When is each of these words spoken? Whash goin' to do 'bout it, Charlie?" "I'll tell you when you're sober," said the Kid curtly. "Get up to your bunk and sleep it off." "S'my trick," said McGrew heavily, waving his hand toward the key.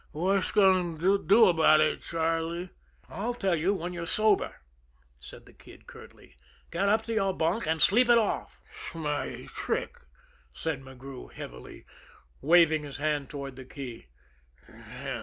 Whash 0.13 0.49
goin' 0.51 0.97
to 0.97 1.23
do 1.23 1.53
'bout 1.53 1.79
it, 1.79 2.01
Charlie?" 2.01 2.71
"I'll 3.07 3.35
tell 3.35 3.55
you 3.55 3.75
when 3.75 3.93
you're 3.93 4.07
sober," 4.07 4.55
said 5.19 5.45
the 5.45 5.53
Kid 5.53 5.85
curtly. 5.85 6.37
"Get 6.71 6.89
up 6.89 7.03
to 7.03 7.13
your 7.13 7.33
bunk 7.35 7.67
and 7.67 7.79
sleep 7.79 8.09
it 8.09 8.17
off." 8.17 8.59
"S'my 8.91 9.45
trick," 9.53 9.99
said 10.55 10.81
McGrew 10.81 11.31
heavily, 11.31 11.85
waving 12.41 12.81
his 12.81 12.97
hand 12.97 13.29
toward 13.29 13.55
the 13.55 13.63
key. 13.63 14.07